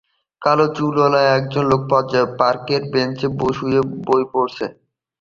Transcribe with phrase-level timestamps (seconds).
[0.41, 1.81] কালো চুলওয়ালা একজন লোক
[2.39, 4.65] পার্কের বেঞ্চে শুয়ে বই পড়ছে।